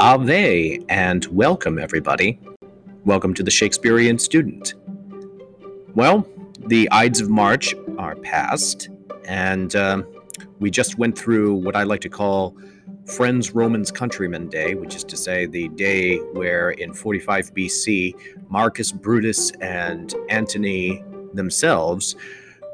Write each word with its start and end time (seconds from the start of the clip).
Ave, 0.00 0.80
and 0.88 1.24
welcome, 1.26 1.78
everybody. 1.78 2.40
Welcome 3.04 3.32
to 3.34 3.44
the 3.44 3.50
Shakespearean 3.50 4.18
Student. 4.18 4.74
Well, 5.94 6.26
the 6.66 6.90
Ides 6.90 7.20
of 7.20 7.30
March 7.30 7.76
are 7.96 8.16
past, 8.16 8.88
and 9.24 9.76
um, 9.76 10.04
we 10.58 10.68
just 10.68 10.98
went 10.98 11.16
through 11.16 11.54
what 11.54 11.76
I 11.76 11.84
like 11.84 12.00
to 12.00 12.08
call 12.08 12.56
Friends 13.06 13.54
Romans 13.54 13.92
Countrymen 13.92 14.48
Day, 14.48 14.74
which 14.74 14.96
is 14.96 15.04
to 15.04 15.16
say 15.16 15.46
the 15.46 15.68
day 15.68 16.16
where 16.32 16.70
in 16.70 16.92
45 16.92 17.54
BC, 17.54 18.14
Marcus 18.48 18.90
Brutus 18.90 19.52
and 19.60 20.12
Antony 20.28 21.04
themselves 21.34 22.16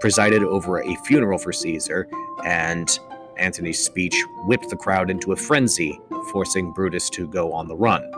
presided 0.00 0.42
over 0.42 0.80
a 0.80 0.96
funeral 1.04 1.38
for 1.38 1.52
Caesar, 1.52 2.08
and 2.46 2.98
Antony's 3.40 3.82
speech 3.82 4.22
whipped 4.44 4.68
the 4.68 4.76
crowd 4.76 5.10
into 5.10 5.32
a 5.32 5.36
frenzy, 5.36 6.00
forcing 6.30 6.72
Brutus 6.72 7.10
to 7.10 7.26
go 7.26 7.52
on 7.52 7.66
the 7.66 7.76
run. 7.76 8.08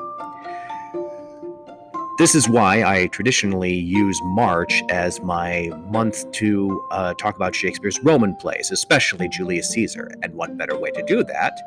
This 2.19 2.35
is 2.35 2.49
why 2.49 2.85
I 2.85 3.07
traditionally 3.07 3.73
use 3.73 4.21
March 4.23 4.83
as 4.91 5.21
my 5.23 5.71
month 5.91 6.31
to 6.33 6.87
uh, 6.91 7.15
talk 7.15 7.37
about 7.37 7.55
Shakespeare's 7.55 7.99
Roman 8.01 8.37
plays, 8.37 8.71
especially 8.71 9.29
Julius 9.29 9.71
Caesar. 9.71 10.11
And 10.23 10.35
what 10.35 10.57
better 10.59 10.79
way 10.79 10.91
to 10.91 11.03
do 11.05 11.25
that 11.25 11.59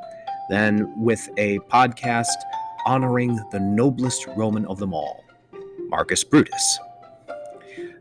than 0.49 0.93
with 1.01 1.27
a 1.37 1.59
podcast 1.59 2.35
honoring 2.85 3.35
the 3.51 3.59
noblest 3.59 4.27
Roman 4.37 4.65
of 4.67 4.77
them 4.77 4.93
all, 4.93 5.23
Marcus 5.89 6.23
Brutus. 6.23 6.79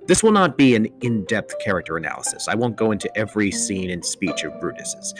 This 0.06 0.22
will 0.22 0.32
not 0.32 0.58
be 0.58 0.74
an 0.74 0.86
in 1.00 1.24
depth 1.24 1.58
character 1.60 1.96
analysis. 1.96 2.46
I 2.46 2.54
won't 2.54 2.76
go 2.76 2.90
into 2.90 3.10
every 3.16 3.50
scene 3.50 3.90
and 3.90 4.04
speech 4.04 4.44
of 4.44 4.60
Brutus's. 4.60 5.14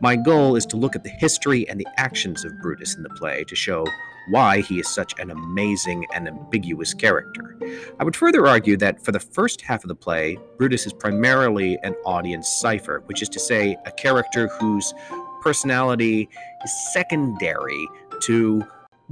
My 0.00 0.14
goal 0.14 0.54
is 0.54 0.64
to 0.66 0.76
look 0.76 0.94
at 0.94 1.02
the 1.02 1.10
history 1.10 1.68
and 1.68 1.80
the 1.80 1.88
actions 1.96 2.44
of 2.44 2.56
Brutus 2.62 2.94
in 2.94 3.02
the 3.02 3.08
play 3.10 3.42
to 3.48 3.56
show 3.56 3.84
why 4.30 4.60
he 4.60 4.78
is 4.78 4.86
such 4.88 5.18
an 5.18 5.32
amazing 5.32 6.06
and 6.14 6.28
ambiguous 6.28 6.94
character. 6.94 7.56
I 7.98 8.04
would 8.04 8.14
further 8.14 8.46
argue 8.46 8.76
that 8.76 9.04
for 9.04 9.10
the 9.10 9.18
first 9.18 9.60
half 9.62 9.82
of 9.82 9.88
the 9.88 9.96
play, 9.96 10.38
Brutus 10.56 10.86
is 10.86 10.92
primarily 10.92 11.76
an 11.82 11.94
audience 12.04 12.48
cipher, 12.48 13.02
which 13.06 13.22
is 13.22 13.28
to 13.30 13.40
say, 13.40 13.76
a 13.86 13.90
character 13.90 14.46
whose 14.46 14.94
personality 15.42 16.28
is 16.64 16.92
secondary 16.92 17.88
to 18.20 18.62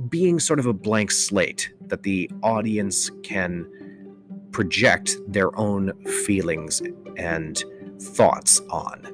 being 0.08 0.38
sort 0.38 0.60
of 0.60 0.66
a 0.66 0.72
blank 0.72 1.10
slate 1.10 1.72
that 1.86 2.04
the 2.04 2.30
audience 2.42 3.10
can 3.24 3.66
project 4.56 5.18
their 5.28 5.54
own 5.58 5.92
feelings 6.24 6.80
and 7.18 7.62
thoughts 8.00 8.62
on. 8.70 9.06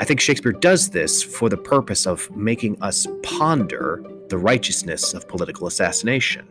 I 0.00 0.04
think 0.04 0.18
Shakespeare 0.18 0.50
does 0.50 0.90
this 0.90 1.22
for 1.22 1.48
the 1.48 1.56
purpose 1.56 2.04
of 2.04 2.28
making 2.36 2.82
us 2.82 3.06
ponder 3.22 4.02
the 4.28 4.36
righteousness 4.36 5.14
of 5.14 5.28
political 5.28 5.68
assassination 5.68 6.48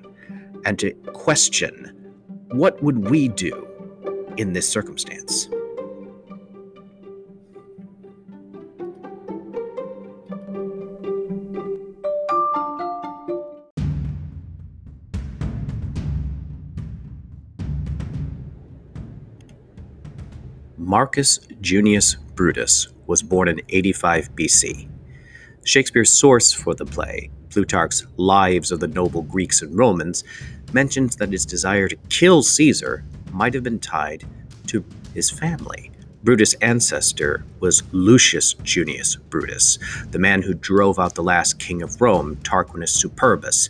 and 0.63 0.79
to 0.79 0.93
question 1.11 2.13
what 2.51 2.81
would 2.81 3.09
we 3.09 3.27
do 3.27 3.67
in 4.37 4.53
this 4.53 4.65
circumstance. 4.69 5.49
Marcus 20.95 21.39
Junius 21.59 22.15
Brutus 22.35 22.87
was 23.05 23.21
born 23.21 23.49
in 23.49 23.59
85 23.67 24.33
BC. 24.33 24.87
Shakespeare's 25.65 26.09
source 26.09 26.53
for 26.53 26.73
the 26.73 26.85
play, 26.85 27.29
Plutarch's 27.49 28.07
Lives 28.15 28.71
of 28.71 28.79
the 28.79 28.87
Noble 28.87 29.23
Greeks 29.23 29.61
and 29.61 29.77
Romans, 29.77 30.23
mentions 30.71 31.17
that 31.17 31.33
his 31.33 31.45
desire 31.45 31.89
to 31.89 31.97
kill 32.07 32.43
Caesar 32.43 33.03
might 33.33 33.53
have 33.53 33.63
been 33.63 33.77
tied 33.77 34.23
to 34.67 34.85
his 35.13 35.29
family. 35.29 35.91
Brutus' 36.23 36.53
ancestor 36.61 37.43
was 37.59 37.83
Lucius 37.91 38.53
Junius 38.63 39.17
Brutus, 39.17 39.77
the 40.11 40.19
man 40.19 40.43
who 40.43 40.53
drove 40.53 40.97
out 40.97 41.15
the 41.15 41.23
last 41.23 41.59
king 41.59 41.81
of 41.81 41.99
Rome, 41.99 42.37
Tarquinius 42.37 42.95
Superbus, 42.95 43.69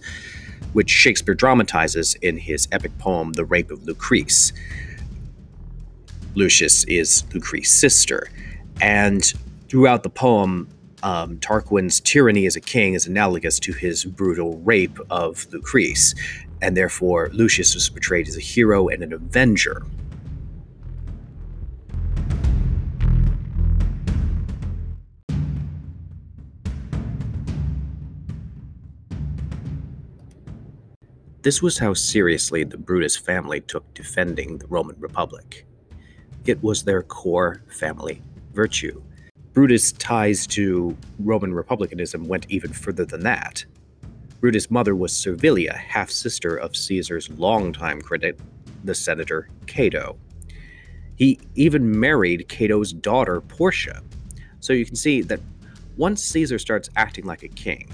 which 0.73 0.91
Shakespeare 0.91 1.33
dramatizes 1.33 2.13
in 2.21 2.37
his 2.37 2.67
epic 2.71 2.95
poem, 2.99 3.33
The 3.33 3.45
Rape 3.45 3.71
of 3.71 3.79
Lucrece. 3.79 4.51
Lucius 6.35 6.83
is 6.85 7.23
Lucrece's 7.33 7.71
sister. 7.71 8.29
And 8.81 9.23
throughout 9.69 10.03
the 10.03 10.09
poem, 10.09 10.67
um, 11.01 11.37
Tarquin's 11.37 11.99
tyranny 11.99 12.45
as 12.45 12.55
a 12.55 12.61
king 12.61 12.93
is 12.93 13.07
analogous 13.07 13.59
to 13.59 13.73
his 13.73 14.05
brutal 14.05 14.57
rape 14.59 14.99
of 15.09 15.47
Lucrece, 15.51 16.15
and 16.61 16.75
therefore 16.75 17.29
Lucius 17.31 17.73
was 17.73 17.89
portrayed 17.89 18.27
as 18.27 18.35
a 18.35 18.41
hero 18.41 18.87
and 18.89 19.03
an 19.03 19.13
avenger. 19.13 19.83
This 31.43 31.61
was 31.61 31.77
how 31.77 31.93
seriously 31.93 32.63
the 32.63 32.75
Brutus 32.75 33.15
family 33.15 33.61
took 33.61 33.93
defending 33.93 34.57
the 34.57 34.65
Roman 34.65 34.95
Republic. 34.99 35.67
It 36.45 36.61
was 36.61 36.83
their 36.83 37.01
core 37.01 37.63
family 37.67 38.21
virtue. 38.53 39.01
Brutus' 39.53 39.93
ties 39.93 40.45
to 40.47 40.95
Roman 41.19 41.53
republicanism 41.53 42.27
went 42.27 42.45
even 42.49 42.71
further 42.71 43.03
than 43.03 43.23
that. 43.23 43.65
Brutus' 44.41 44.69
mother 44.69 44.95
was 44.95 45.11
Servilia, 45.11 45.73
half 45.75 46.11
sister 46.11 46.55
of 46.55 46.75
Caesar's 46.75 47.31
longtime 47.31 47.99
critic, 47.99 48.37
the 48.83 48.93
senator 48.93 49.49
Cato. 49.65 50.17
He 51.15 51.39
even 51.55 51.99
married 51.99 52.47
Cato's 52.47 52.93
daughter, 52.93 53.41
Portia. 53.41 54.03
So 54.59 54.73
you 54.73 54.85
can 54.85 54.95
see 54.95 55.21
that 55.23 55.39
once 55.97 56.23
Caesar 56.25 56.59
starts 56.59 56.89
acting 56.95 57.25
like 57.25 57.41
a 57.41 57.47
king, 57.47 57.87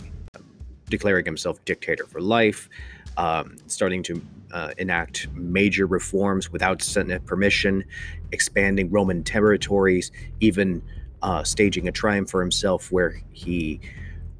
declaring 0.90 1.24
himself 1.24 1.64
dictator 1.64 2.06
for 2.06 2.20
life, 2.20 2.68
um, 3.18 3.58
starting 3.68 4.04
to 4.04 4.22
uh, 4.54 4.72
enact 4.78 5.28
major 5.34 5.86
reforms 5.86 6.52
without 6.52 6.82
Senate 6.82 7.26
permission, 7.26 7.84
expanding 8.32 8.90
Roman 8.90 9.24
territories, 9.24 10.12
even 10.40 10.82
uh, 11.22 11.44
staging 11.44 11.88
a 11.88 11.92
triumph 11.92 12.30
for 12.30 12.42
himself 12.42 12.92
where 12.92 13.22
he 13.32 13.80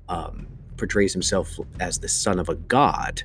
um, 0.10 0.48
portrays 0.78 1.14
himself 1.14 1.60
as 1.80 2.00
the 2.00 2.08
son 2.08 2.40
of 2.40 2.50
a 2.50 2.56
god. 2.56 3.24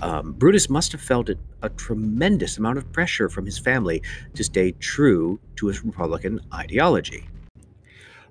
Um, 0.00 0.32
Brutus 0.32 0.68
must 0.68 0.92
have 0.92 1.00
felt 1.00 1.28
a, 1.28 1.38
a 1.62 1.68
tremendous 1.70 2.58
amount 2.58 2.78
of 2.78 2.90
pressure 2.92 3.28
from 3.28 3.46
his 3.46 3.58
family 3.58 4.02
to 4.34 4.44
stay 4.44 4.72
true 4.72 5.40
to 5.56 5.66
his 5.66 5.84
Republican 5.84 6.40
ideology. 6.54 7.28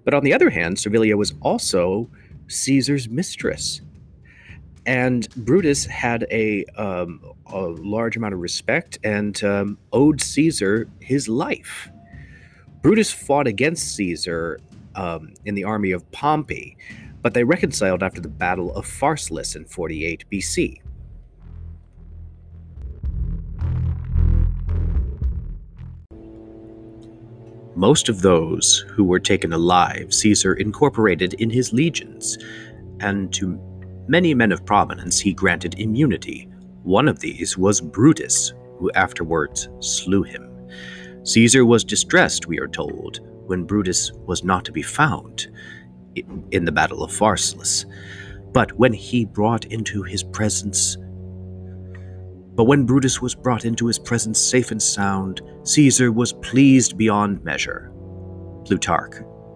But 0.03 0.13
on 0.13 0.23
the 0.23 0.33
other 0.33 0.51
hand, 0.51 0.77
Servilia 0.77 1.17
was 1.17 1.33
also 1.41 2.09
Caesar's 2.47 3.09
mistress. 3.09 3.81
And 4.85 5.27
Brutus 5.35 5.85
had 5.85 6.27
a, 6.31 6.63
um, 6.77 7.21
a 7.47 7.61
large 7.61 8.17
amount 8.17 8.33
of 8.33 8.39
respect 8.39 8.99
and 9.03 9.43
um, 9.43 9.77
owed 9.91 10.21
Caesar 10.21 10.87
his 10.99 11.27
life. 11.27 11.89
Brutus 12.81 13.11
fought 13.11 13.47
against 13.47 13.95
Caesar 13.95 14.59
um, 14.93 15.33
in 15.45 15.55
the 15.55 15.63
army 15.63 15.91
of 15.91 16.09
Pompey, 16.11 16.77
but 17.21 17.33
they 17.33 17.43
reconciled 17.43 18.03
after 18.03 18.21
the 18.21 18.29
Battle 18.29 18.75
of 18.75 18.85
Pharsalus 18.85 19.55
in 19.55 19.65
48 19.65 20.25
BC. 20.31 20.81
Most 27.75 28.07
of 28.07 28.21
those 28.21 28.85
who 28.89 29.03
were 29.03 29.19
taken 29.19 29.51
alive 29.51 30.13
Caesar 30.13 30.53
incorporated 30.53 31.33
in 31.33 31.49
his 31.49 31.73
legions, 31.73 32.37
and 33.01 33.33
to 33.33 33.59
many 34.07 34.33
men 34.33 34.51
of 34.51 34.65
prominence 34.65 35.19
he 35.19 35.33
granted 35.33 35.79
immunity. 35.79 36.47
One 36.83 37.07
of 37.07 37.19
these 37.19 37.57
was 37.57 37.81
Brutus, 37.81 38.53
who 38.77 38.91
afterwards 38.91 39.69
slew 39.79 40.23
him. 40.23 40.49
Caesar 41.23 41.65
was 41.65 41.83
distressed, 41.83 42.47
we 42.47 42.59
are 42.59 42.67
told, 42.67 43.19
when 43.47 43.63
Brutus 43.63 44.11
was 44.25 44.43
not 44.43 44.65
to 44.65 44.71
be 44.71 44.81
found 44.81 45.47
in 46.51 46.65
the 46.65 46.71
Battle 46.71 47.03
of 47.03 47.11
Pharsalus. 47.11 47.85
But 48.53 48.71
when 48.73 48.93
he 48.93 49.25
brought 49.25 49.65
into 49.65 50.03
his 50.03 50.23
presence 50.23 50.97
but 52.55 52.65
when 52.65 52.85
Brutus 52.85 53.21
was 53.21 53.35
brought 53.35 53.65
into 53.65 53.87
his 53.87 53.99
presence 53.99 54.39
safe 54.39 54.71
and 54.71 54.81
sound, 54.81 55.41
Caesar 55.63 56.11
was 56.11 56.31
pleased 56.31 56.97
beyond 56.97 57.43
measure. 57.43 57.91
Plutarch, 58.63 59.15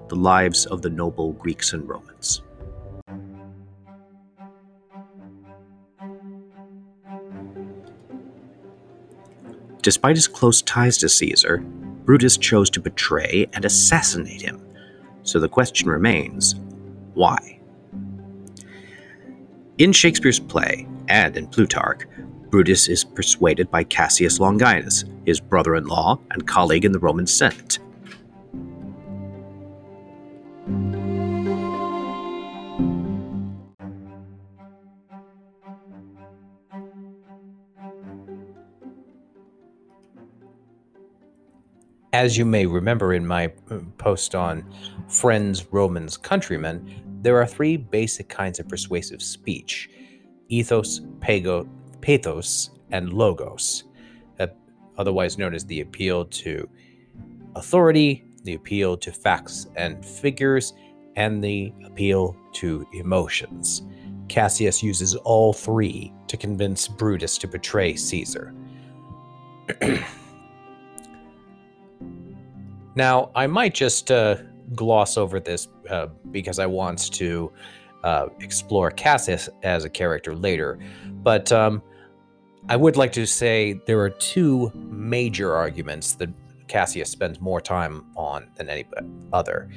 The 0.10 0.16
Lives 0.16 0.66
of 0.66 0.82
the 0.82 0.90
Noble 0.90 1.32
Greeks 1.34 1.72
and 1.72 1.88
Romans. 1.88 2.42
Despite 9.82 10.16
his 10.16 10.28
close 10.28 10.62
ties 10.62 10.98
to 10.98 11.10
Caesar, 11.10 11.60
Brutus 12.06 12.38
chose 12.38 12.70
to 12.72 12.82
betray 12.82 13.48
and 13.54 13.64
assassinate 13.66 14.42
him. 14.42 14.62
So 15.24 15.40
the 15.40 15.50
question 15.50 15.90
remains 15.90 16.56
why? 17.14 17.60
In 19.78 19.94
Shakespeare's 19.94 20.40
play, 20.40 20.88
and 21.08 21.38
in 21.38 21.48
Plutarch, 21.48 22.06
Brutus 22.50 22.88
is 22.88 23.04
persuaded 23.04 23.70
by 23.72 23.84
Cassius 23.84 24.40
Longinus, 24.40 25.06
his 25.26 25.40
brother 25.40 25.76
in 25.76 25.86
law 25.86 26.20
and 26.32 26.48
colleague 26.48 26.84
in 26.84 26.92
the 26.92 27.00
Roman 27.00 27.28
Senate. 27.28 27.80
As 42.14 42.36
you 42.38 42.46
may 42.46 42.66
remember 42.66 43.14
in 43.14 43.26
my 43.26 43.52
uh, 43.70 43.80
post 44.00 44.34
on 44.34 44.66
Friends, 45.08 45.72
Romans, 45.72 46.18
Countrymen, 46.18 47.04
there 47.22 47.40
are 47.40 47.46
three 47.46 47.78
basic 47.78 48.30
kinds 48.30 48.60
of 48.60 48.68
persuasive 48.68 49.22
speech 49.22 49.90
ethos, 50.48 51.02
pago, 51.20 51.70
pathos, 52.02 52.72
and 52.90 53.14
logos, 53.14 53.84
uh, 54.40 54.48
otherwise 54.98 55.38
known 55.38 55.54
as 55.54 55.64
the 55.66 55.82
appeal 55.82 56.26
to 56.26 56.68
authority, 57.56 58.26
the 58.44 58.56
appeal 58.56 58.98
to 58.98 59.12
facts 59.12 59.68
and 59.76 60.04
figures, 60.04 60.74
and 61.16 61.44
the 61.44 61.72
appeal 61.86 62.36
to 62.54 62.88
emotions. 62.94 63.84
Cassius 64.30 64.82
uses 64.82 65.14
all 65.16 65.54
three 65.54 66.12
to 66.28 66.38
convince 66.38 66.88
Brutus 66.88 67.38
to 67.38 67.48
betray 67.48 67.96
Caesar. 67.96 68.56
now, 72.96 73.32
I 73.36 73.48
might 73.48 73.74
just 73.74 74.12
uh, 74.12 74.38
gloss 74.76 75.18
over 75.18 75.40
this 75.40 75.68
uh, 75.90 76.08
because 76.32 76.60
I 76.60 76.66
want 76.66 77.12
to 77.14 77.52
uh, 78.04 78.28
explore 78.40 78.92
Cassius 78.92 79.50
as 79.64 79.86
a 79.86 79.90
character 79.90 80.36
later, 80.36 80.80
but 81.24 81.52
um, 81.52 81.82
I 82.68 82.76
would 82.76 82.98
like 82.98 83.12
to 83.14 83.26
say 83.26 83.80
there 83.86 84.00
are 84.00 84.10
two 84.10 84.72
major 84.76 85.56
arguments 85.56 86.14
that 86.14 86.30
Cassius 86.68 87.10
spends 87.10 87.42
more 87.42 87.60
time 87.60 88.06
on 88.16 88.50
than 88.56 88.70
any 88.70 88.86
other. 89.34 89.70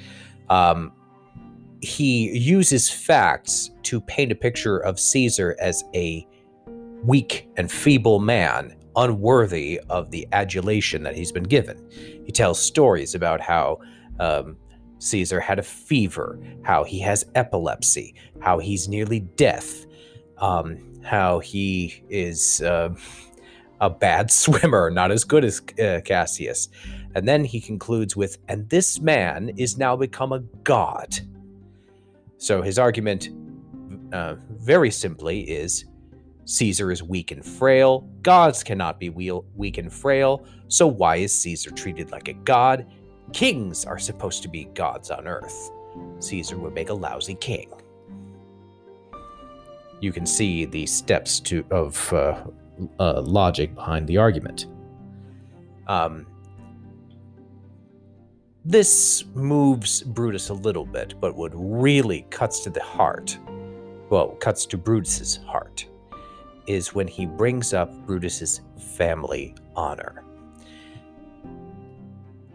Um, 0.50 0.92
he 1.80 2.36
uses 2.38 2.90
facts 2.90 3.70
to 3.84 4.00
paint 4.00 4.30
a 4.30 4.34
picture 4.36 4.78
of 4.78 5.00
Caesar 5.00 5.56
as 5.58 5.82
a 5.94 6.26
weak 7.04 7.48
and 7.56 7.70
feeble 7.70 8.20
man, 8.20 8.76
unworthy 8.96 9.80
of 9.88 10.10
the 10.10 10.26
adulation 10.32 11.02
that 11.02 11.14
he's 11.14 11.32
been 11.32 11.44
given. 11.44 11.88
He 12.24 12.32
tells 12.32 12.60
stories 12.60 13.14
about 13.14 13.40
how 13.40 13.80
um, 14.20 14.56
Caesar 14.98 15.40
had 15.40 15.58
a 15.58 15.62
fever, 15.62 16.38
how 16.62 16.84
he 16.84 17.00
has 17.00 17.24
epilepsy, 17.34 18.14
how 18.40 18.58
he's 18.58 18.88
nearly 18.88 19.20
deaf, 19.20 19.84
um, 20.38 20.78
how 21.02 21.40
he 21.40 22.04
is 22.08 22.62
uh, 22.62 22.94
a 23.80 23.90
bad 23.90 24.30
swimmer, 24.30 24.90
not 24.90 25.10
as 25.10 25.24
good 25.24 25.44
as 25.44 25.60
uh, 25.82 26.00
Cassius. 26.04 26.68
And 27.14 27.28
then 27.28 27.44
he 27.44 27.60
concludes 27.60 28.16
with, 28.16 28.38
and 28.48 28.68
this 28.70 29.00
man 29.00 29.50
is 29.56 29.76
now 29.76 29.96
become 29.96 30.32
a 30.32 30.40
god. 30.64 31.18
So 32.38 32.62
his 32.62 32.78
argument, 32.78 33.28
uh, 34.12 34.36
very 34.50 34.90
simply, 34.90 35.40
is 35.42 35.84
Caesar 36.44 36.90
is 36.90 37.02
weak 37.02 37.30
and 37.30 37.44
frail. 37.44 38.08
Gods 38.22 38.62
cannot 38.62 38.98
be 38.98 39.10
weak 39.10 39.78
and 39.78 39.92
frail. 39.92 40.44
So 40.68 40.86
why 40.86 41.16
is 41.16 41.36
Caesar 41.42 41.70
treated 41.70 42.10
like 42.10 42.28
a 42.28 42.32
god? 42.32 42.86
Kings 43.32 43.84
are 43.84 43.98
supposed 43.98 44.42
to 44.42 44.48
be 44.48 44.64
gods 44.74 45.10
on 45.10 45.26
earth. 45.26 45.70
Caesar 46.18 46.58
would 46.58 46.74
make 46.74 46.88
a 46.88 46.94
lousy 46.94 47.34
king. 47.34 47.70
You 50.00 50.12
can 50.12 50.26
see 50.26 50.64
the 50.64 50.84
steps 50.86 51.38
to 51.40 51.64
of 51.70 52.12
uh, 52.12 52.44
uh, 52.98 53.20
logic 53.22 53.74
behind 53.74 54.08
the 54.08 54.16
argument. 54.16 54.66
Um, 55.86 56.26
this 58.64 59.24
moves 59.34 60.02
Brutus 60.02 60.48
a 60.48 60.54
little 60.54 60.86
bit, 60.86 61.14
but 61.20 61.34
what 61.34 61.52
really 61.54 62.26
cuts 62.30 62.60
to 62.60 62.70
the 62.70 62.82
heart, 62.82 63.38
well, 64.08 64.28
cuts 64.40 64.66
to 64.66 64.78
Brutus's 64.78 65.36
heart, 65.46 65.86
is 66.66 66.94
when 66.94 67.08
he 67.08 67.26
brings 67.26 67.72
up 67.74 67.92
Brutus's 68.06 68.60
family 68.96 69.54
honor. 69.74 70.24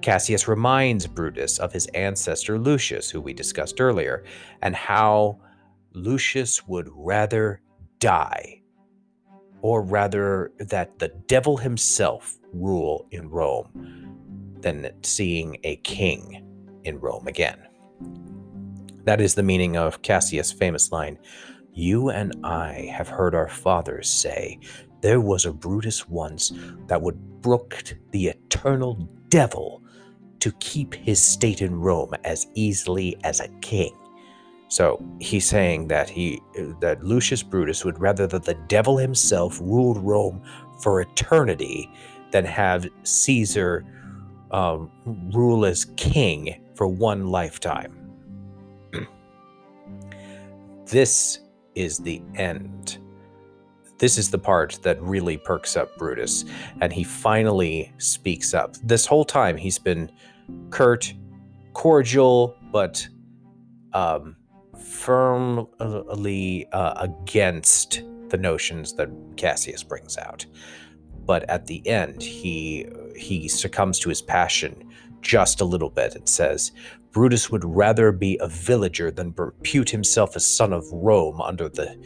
Cassius 0.01 0.48
reminds 0.48 1.07
Brutus 1.07 1.59
of 1.59 1.74
his 1.74 1.88
ancestor 1.88 2.57
Lucius, 2.57 3.09
who 3.09 3.19
we 3.19 3.33
discussed 3.33 3.81
earlier, 3.81 4.24
and 4.62 4.75
how 4.75 5.39
Lucius 5.94 6.68
would 6.68 6.88
rather 6.94 7.62
die, 8.00 8.62
or 9.62 9.81
rather 9.81 10.51
that 10.59 11.00
the 11.00 11.09
devil 11.27 11.57
himself 11.57 12.38
rule 12.54 13.07
in 13.12 13.30
Rome, 13.30 13.68
than 14.62 14.92
seeing 15.04 15.57
a 15.63 15.75
king 15.77 16.44
in 16.83 17.00
Rome 17.00 17.27
again. 17.27 17.59
That 19.04 19.19
is 19.19 19.36
the 19.36 19.44
meaning 19.44 19.77
of 19.77 20.01
Cassius' 20.01 20.51
famous 20.51 20.92
line 20.92 21.18
You 21.78 22.10
and 22.10 22.34
I 22.44 22.92
have 22.92 23.08
heard 23.08 23.36
our 23.36 23.48
fathers 23.48 24.10
say, 24.10 24.60
There 25.02 25.22
was 25.22 25.46
a 25.46 25.54
Brutus 25.54 26.10
once 26.10 26.52
that 26.88 27.00
would 27.00 27.44
brook 27.44 27.84
the 28.10 28.30
eternal 28.30 29.08
devil 29.30 29.84
to 30.40 30.52
keep 30.54 30.96
his 30.96 31.22
state 31.22 31.62
in 31.62 31.80
Rome 31.80 32.16
as 32.24 32.48
easily 32.56 33.16
as 33.24 33.40
a 33.42 33.50
king. 33.62 33.96
So 34.70 35.00
he's 35.20 35.46
saying 35.46 35.88
that 35.90 36.10
he 36.10 36.42
that 36.82 37.04
Lucius 37.04 37.44
Brutus 37.44 37.86
would 37.86 38.00
rather 38.02 38.26
that 38.26 38.46
the 38.46 38.58
devil 38.68 38.98
himself 38.98 39.60
ruled 39.62 40.00
Rome 40.00 40.42
for 40.82 41.00
eternity 41.00 41.92
than 42.32 42.44
have 42.44 42.90
Caesar 43.04 43.86
um, 44.50 44.92
rule 45.32 45.64
as 45.64 45.86
king 45.96 46.60
for 46.74 46.88
one 46.88 47.28
lifetime. 47.28 47.96
this 50.88 51.42
is 51.78 52.00
the 52.00 52.22
end. 52.36 52.98
This 54.00 54.18
is 54.18 54.30
the 54.30 54.38
part 54.38 54.80
that 54.84 55.02
really 55.02 55.38
perks 55.38 55.76
up 55.76 55.98
Brutus, 55.98 56.46
and 56.82 56.94
he 56.94 57.04
finally 57.04 57.92
speaks 57.98 58.54
up. 58.54 58.76
This 58.84 59.06
whole 59.06 59.26
time 59.26 59.58
he's 59.58 59.80
been 59.80 60.12
curt, 60.70 61.14
cordial, 61.74 62.56
but 62.72 63.08
um, 63.94 64.36
firmly 64.80 66.68
uh, 66.72 66.94
against 66.98 68.04
the 68.30 68.38
notions 68.38 68.94
that 68.94 69.10
Cassius 69.36 69.84
brings 69.84 70.18
out. 70.18 70.46
But 71.26 71.50
at 71.50 71.66
the 71.66 71.86
end, 71.88 72.22
he 72.22 72.88
he 73.16 73.48
succumbs 73.48 74.00
to 74.00 74.10
his 74.10 74.22
passion 74.22 74.84
just 75.22 75.60
a 75.60 75.66
little 75.66 75.90
bit 75.90 76.16
and 76.16 76.30
says, 76.30 76.72
Brutus 77.11 77.49
would 77.49 77.64
rather 77.66 78.11
be 78.11 78.37
a 78.42 78.47
villager 78.47 79.11
than 79.11 79.33
repute 79.37 79.90
himself 79.90 80.35
a 80.35 80.40
son 80.40 80.73
of 80.73 80.85
Rome 80.92 81.42
under 81.42 81.69
the 81.69 81.97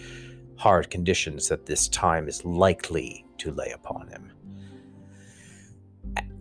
hard 0.57 0.89
conditions 0.89 1.49
that 1.49 1.65
this 1.65 1.87
time 1.87 2.27
is 2.27 2.45
likely 2.45 3.25
to 3.39 3.51
lay 3.51 3.71
upon 3.71 4.07
him. 4.07 4.31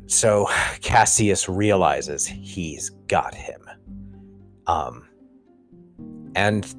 So 0.06 0.48
Cassius 0.82 1.48
realizes 1.48 2.26
he's 2.26 2.90
got 3.08 3.34
him. 3.34 3.62
Um, 4.66 5.08
and 6.34 6.74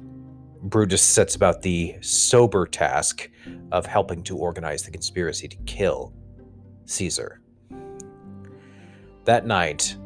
Brutus 0.62 1.02
sets 1.02 1.34
about 1.34 1.62
the 1.62 1.96
sober 2.00 2.66
task 2.66 3.28
of 3.72 3.86
helping 3.86 4.22
to 4.24 4.36
organize 4.36 4.82
the 4.84 4.90
conspiracy 4.90 5.48
to 5.48 5.56
kill 5.66 6.12
Caesar. 6.84 7.40
That 9.24 9.46
night, 9.46 9.96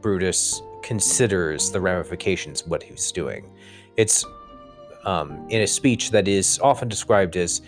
Brutus 0.00 0.62
considers 0.82 1.70
the 1.70 1.80
ramifications 1.80 2.62
of 2.62 2.68
what 2.68 2.82
he's 2.82 3.12
doing. 3.12 3.50
It's 3.96 4.24
um, 5.04 5.46
in 5.48 5.62
a 5.62 5.66
speech 5.66 6.10
that 6.10 6.28
is 6.28 6.58
often 6.60 6.88
described 6.88 7.36
as 7.36 7.62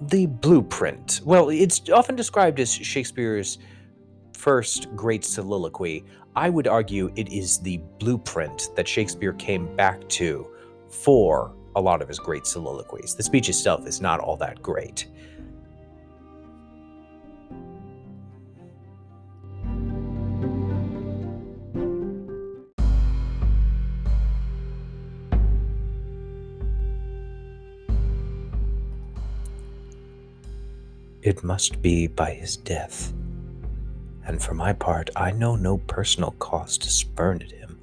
the 0.00 0.26
blueprint. 0.26 1.20
Well, 1.24 1.48
it's 1.50 1.88
often 1.90 2.14
described 2.14 2.60
as 2.60 2.72
Shakespeare's 2.72 3.58
first 4.32 4.94
great 4.94 5.24
soliloquy. 5.24 6.04
I 6.36 6.50
would 6.50 6.68
argue 6.68 7.10
it 7.16 7.32
is 7.32 7.58
the 7.58 7.78
blueprint 7.98 8.70
that 8.76 8.86
Shakespeare 8.86 9.32
came 9.32 9.74
back 9.74 10.08
to 10.10 10.46
for 10.90 11.52
a 11.74 11.80
lot 11.80 12.00
of 12.00 12.08
his 12.08 12.18
great 12.18 12.46
soliloquies. 12.46 13.14
The 13.14 13.22
speech 13.22 13.48
itself 13.48 13.86
is 13.86 14.00
not 14.00 14.20
all 14.20 14.36
that 14.36 14.62
great. 14.62 15.08
It 31.28 31.44
must 31.44 31.82
be 31.82 32.06
by 32.06 32.30
his 32.30 32.56
death. 32.56 33.12
And 34.24 34.42
for 34.42 34.54
my 34.54 34.72
part, 34.72 35.10
I 35.14 35.30
know 35.30 35.56
no 35.56 35.76
personal 35.76 36.30
cause 36.38 36.78
to 36.78 36.88
spurn 36.88 37.42
at 37.42 37.50
him, 37.50 37.78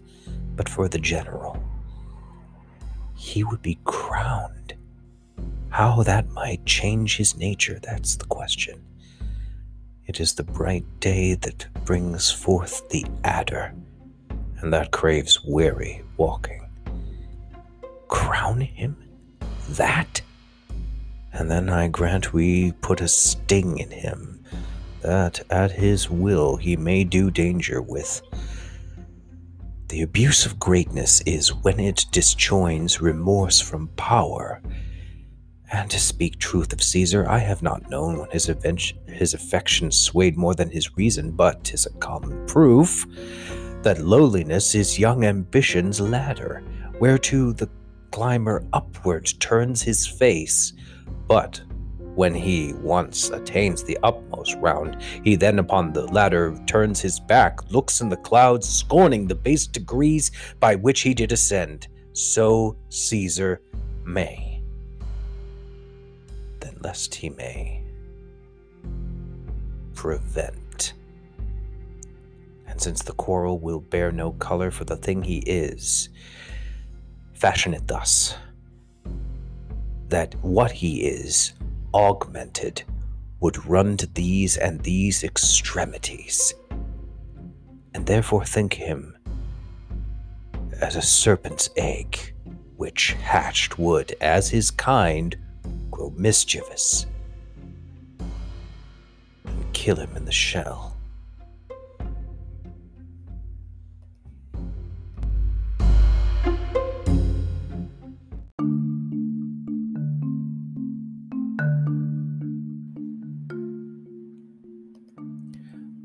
but 0.56 0.68
for 0.68 0.88
the 0.88 0.98
general. 0.98 1.64
He 3.16 3.44
would 3.44 3.62
be 3.62 3.78
crowned 3.84 4.74
How 5.70 6.02
that 6.02 6.28
might 6.32 6.66
change 6.66 7.18
his 7.18 7.38
nature, 7.38 7.78
that's 7.84 8.16
the 8.16 8.26
question. 8.26 8.82
It 10.08 10.20
is 10.20 10.34
the 10.34 10.44
bright 10.44 10.86
day 11.00 11.36
that 11.36 11.68
brings 11.86 12.32
forth 12.32 12.90
the 12.90 13.06
adder, 13.24 13.76
and 14.60 14.74
that 14.74 14.90
craves 14.90 15.44
weary 15.46 16.02
walking. 16.18 16.68
Crown 18.08 18.62
him? 18.62 18.98
That? 19.70 20.22
And 21.36 21.52
then 21.52 21.70
I 21.70 21.90
grant 21.90 22.32
we 22.32 22.72
put 22.82 23.02
a 23.02 23.10
sting 23.10 23.78
in 23.78 23.92
him, 23.92 24.42
that 25.02 25.42
at 25.50 25.74
his 25.74 26.10
will 26.10 26.56
he 26.56 26.78
may 26.78 27.04
do 27.04 27.30
danger 27.30 27.82
with. 27.82 28.22
The 29.90 30.02
abuse 30.02 30.46
of 30.46 30.60
greatness 30.60 31.22
is 31.26 31.54
when 31.54 31.80
it 31.80 32.06
disjoins 32.12 33.02
remorse 33.02 33.60
from 33.60 33.90
power. 33.90 34.62
And 35.74 35.92
to 35.92 36.00
speak 36.00 36.40
truth 36.40 36.72
of 36.72 36.82
Caesar, 36.82 37.28
I 37.30 37.40
have 37.40 37.62
not 37.62 37.90
known 37.90 38.18
when 38.18 38.30
his, 38.32 38.50
his 39.08 39.34
affection 39.34 39.92
swayed 39.92 40.38
more 40.38 40.56
than 40.56 40.70
his 40.70 40.96
reason, 40.96 41.32
but 41.32 41.66
'tis 41.66 41.86
a 41.86 41.98
common 42.00 42.46
proof 42.46 43.06
that 43.82 44.00
lowliness 44.00 44.74
is 44.74 44.98
young 44.98 45.26
ambition's 45.26 46.00
ladder, 46.00 46.64
whereto 47.00 47.52
the 47.52 47.70
climber 48.16 48.66
upward 48.72 49.26
turns 49.42 49.82
his 49.82 50.08
face. 50.08 50.72
But 51.28 51.62
when 52.16 52.34
he 52.34 52.72
once 52.76 53.30
attains 53.30 53.84
the 53.84 54.00
upmost 54.04 54.56
round, 54.60 55.02
he 55.26 55.36
then 55.36 55.60
upon 55.60 55.92
the 55.92 56.06
ladder 56.06 56.58
turns 56.66 57.02
his 57.02 57.20
back, 57.20 57.70
looks 57.74 58.00
in 58.00 58.08
the 58.08 58.16
clouds, 58.16 58.70
scorning 58.70 59.28
the 59.28 59.36
base 59.36 59.68
degrees 59.68 60.32
by 60.62 60.76
which 60.76 61.02
he 61.02 61.14
did 61.14 61.34
ascend. 61.34 61.90
So 62.14 62.78
Caesar 62.88 63.62
may. 64.06 64.64
Then 66.62 66.78
lest 66.80 67.16
he 67.16 67.28
may 67.32 67.84
prevent. 69.94 70.94
And 72.66 72.80
since 72.80 73.04
the 73.04 73.12
quarrel 73.12 73.60
will 73.60 73.82
bear 73.82 74.14
no 74.14 74.32
color 74.32 74.72
for 74.72 74.86
the 74.86 74.96
thing 74.96 75.22
he 75.22 75.40
is, 75.40 76.08
fashion 77.46 77.76
it 77.76 77.86
thus 77.86 78.36
that 80.08 80.34
what 80.42 80.72
he 80.72 81.06
is 81.06 81.54
augmented 81.94 82.82
would 83.40 83.64
run 83.68 83.96
to 83.96 84.08
these 84.08 84.58
and 84.58 84.82
these 84.82 85.24
extremities, 85.24 86.56
and 87.94 88.08
therefore 88.08 88.44
think 88.44 88.74
him 88.74 89.16
as 90.82 90.96
a 90.96 91.02
serpent's 91.04 91.70
egg, 91.78 92.34
which 92.78 93.12
hatched 93.22 93.78
would, 93.78 94.16
as 94.22 94.50
his 94.50 94.72
kind, 94.72 95.36
grow 95.92 96.10
mischievous 96.18 97.06
and 99.46 99.72
kill 99.72 99.98
him 99.98 100.18
in 100.18 100.26
the 100.26 100.32
shell. 100.32 100.95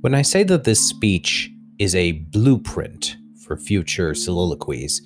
When 0.00 0.14
I 0.14 0.22
say 0.22 0.44
that 0.44 0.64
this 0.64 0.80
speech 0.80 1.52
is 1.78 1.94
a 1.94 2.12
blueprint 2.12 3.18
for 3.44 3.58
future 3.58 4.14
soliloquies, 4.14 5.02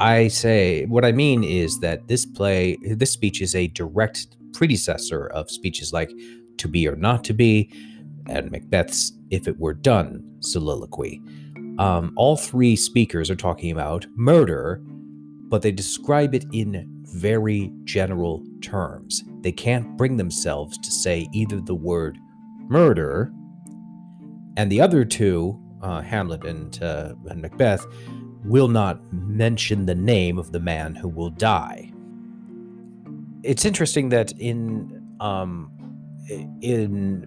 I 0.00 0.26
say 0.26 0.84
what 0.86 1.04
I 1.04 1.12
mean 1.12 1.44
is 1.44 1.78
that 1.78 2.08
this 2.08 2.26
play, 2.26 2.76
this 2.82 3.12
speech 3.12 3.40
is 3.40 3.54
a 3.54 3.68
direct 3.68 4.36
predecessor 4.52 5.28
of 5.28 5.48
speeches 5.48 5.92
like 5.92 6.10
To 6.58 6.66
Be 6.66 6.88
or 6.88 6.96
Not 6.96 7.22
to 7.24 7.34
Be 7.34 7.70
and 8.28 8.50
Macbeth's 8.50 9.12
If 9.30 9.46
It 9.46 9.60
Were 9.60 9.74
Done 9.74 10.24
soliloquy. 10.40 11.22
Um, 11.78 12.12
all 12.16 12.36
three 12.36 12.74
speakers 12.74 13.30
are 13.30 13.36
talking 13.36 13.70
about 13.70 14.06
murder, 14.16 14.82
but 15.48 15.62
they 15.62 15.70
describe 15.70 16.34
it 16.34 16.46
in 16.52 16.84
very 17.04 17.70
general 17.84 18.44
terms. 18.60 19.22
They 19.42 19.52
can't 19.52 19.96
bring 19.96 20.16
themselves 20.16 20.78
to 20.78 20.90
say 20.90 21.28
either 21.32 21.60
the 21.60 21.76
word 21.76 22.18
murder 22.68 23.32
and 24.56 24.70
the 24.70 24.80
other 24.80 25.04
two, 25.04 25.60
uh, 25.82 26.00
Hamlet 26.00 26.44
and, 26.44 26.82
uh, 26.82 27.14
and 27.26 27.42
Macbeth, 27.42 27.84
will 28.44 28.68
not 28.68 29.00
mention 29.12 29.86
the 29.86 29.94
name 29.94 30.38
of 30.38 30.52
the 30.52 30.60
man 30.60 30.94
who 30.94 31.08
will 31.08 31.30
die. 31.30 31.92
It's 33.42 33.64
interesting 33.64 34.08
that 34.10 34.32
in 34.38 35.02
um, 35.20 35.70
in 36.60 37.26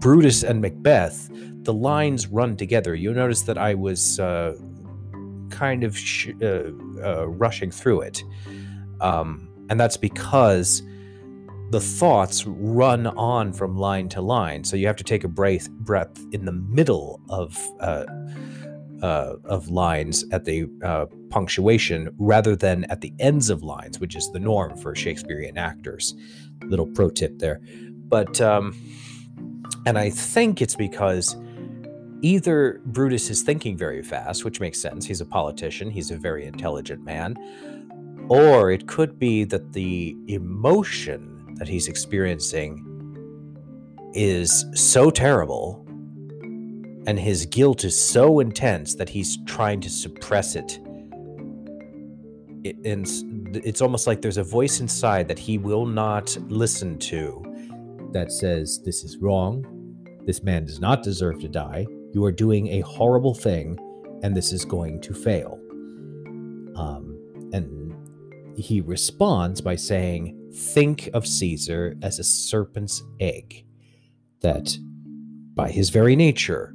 Brutus 0.00 0.42
and 0.42 0.60
Macbeth, 0.60 1.28
the 1.64 1.72
lines 1.72 2.26
run 2.26 2.56
together. 2.56 2.94
You'll 2.94 3.14
notice 3.14 3.42
that 3.42 3.58
I 3.58 3.74
was 3.74 4.18
uh, 4.18 4.54
kind 5.50 5.84
of 5.84 5.96
sh- 5.96 6.30
uh, 6.42 6.70
uh, 7.04 7.28
rushing 7.28 7.70
through 7.70 8.02
it, 8.02 8.22
um, 9.00 9.48
and 9.68 9.78
that's 9.78 9.96
because 9.96 10.82
the 11.70 11.80
thoughts 11.80 12.44
run 12.46 13.06
on 13.06 13.52
from 13.52 13.76
line 13.76 14.08
to 14.10 14.20
line. 14.20 14.64
So 14.64 14.76
you 14.76 14.86
have 14.86 14.96
to 14.96 15.04
take 15.04 15.24
a 15.24 15.28
breath 15.28 15.70
breath 15.70 16.18
in 16.32 16.44
the 16.44 16.52
middle 16.52 17.20
of 17.28 17.56
uh, 17.80 18.04
uh, 19.02 19.36
of 19.44 19.68
lines 19.68 20.24
at 20.32 20.44
the 20.44 20.66
uh, 20.84 21.06
punctuation 21.30 22.14
rather 22.18 22.56
than 22.56 22.84
at 22.84 23.00
the 23.00 23.12
ends 23.20 23.50
of 23.50 23.62
lines, 23.62 24.00
which 24.00 24.16
is 24.16 24.30
the 24.32 24.40
norm 24.40 24.76
for 24.76 24.94
Shakespearean 24.94 25.58
actors. 25.58 26.14
Little 26.64 26.86
pro 26.86 27.10
tip 27.10 27.38
there, 27.38 27.60
but 28.08 28.40
um, 28.40 28.74
and 29.86 29.98
I 29.98 30.10
think 30.10 30.60
it's 30.60 30.74
because 30.74 31.36
either 32.22 32.80
Brutus 32.86 33.30
is 33.30 33.42
thinking 33.42 33.76
very 33.76 34.02
fast, 34.02 34.44
which 34.44 34.58
makes 34.58 34.80
sense. 34.80 35.06
He's 35.06 35.20
a 35.20 35.26
politician. 35.26 35.90
He's 35.90 36.10
a 36.10 36.16
very 36.16 36.46
intelligent 36.46 37.04
man. 37.04 37.36
Or 38.28 38.70
it 38.70 38.86
could 38.88 39.18
be 39.18 39.44
that 39.44 39.72
the 39.72 40.16
emotion 40.26 41.37
that 41.58 41.68
he's 41.68 41.88
experiencing 41.88 42.84
is 44.14 44.64
so 44.74 45.10
terrible 45.10 45.84
and 47.06 47.18
his 47.18 47.46
guilt 47.46 47.84
is 47.84 47.98
so 47.98 48.40
intense 48.40 48.94
that 48.94 49.08
he's 49.08 49.38
trying 49.46 49.80
to 49.80 49.88
suppress 49.88 50.56
it. 50.56 50.78
it 52.64 52.76
and 52.84 53.06
it's 53.64 53.80
almost 53.80 54.06
like 54.06 54.20
there's 54.20 54.36
a 54.36 54.44
voice 54.44 54.80
inside 54.80 55.26
that 55.28 55.38
he 55.38 55.56
will 55.56 55.86
not 55.86 56.36
listen 56.48 56.98
to 56.98 57.42
that 58.12 58.30
says, 58.30 58.82
This 58.84 59.04
is 59.04 59.16
wrong. 59.18 59.64
This 60.26 60.42
man 60.42 60.66
does 60.66 60.80
not 60.80 61.02
deserve 61.02 61.40
to 61.40 61.48
die. 61.48 61.86
You 62.12 62.24
are 62.24 62.32
doing 62.32 62.68
a 62.68 62.80
horrible 62.80 63.34
thing, 63.34 63.78
and 64.22 64.36
this 64.36 64.52
is 64.52 64.66
going 64.66 65.00
to 65.00 65.14
fail. 65.14 65.58
Um, 66.76 67.18
and 67.52 67.94
he 68.54 68.82
responds 68.82 69.62
by 69.62 69.76
saying, 69.76 70.37
think 70.58 71.08
of 71.14 71.26
Caesar 71.26 71.94
as 72.02 72.18
a 72.18 72.24
serpent's 72.24 73.02
egg 73.20 73.64
that, 74.42 74.76
by 75.54 75.70
his 75.70 75.90
very 75.90 76.16
nature, 76.16 76.74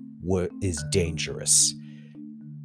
is 0.62 0.84
dangerous, 0.92 1.74